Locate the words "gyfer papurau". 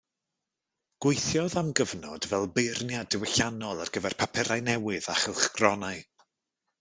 3.99-4.65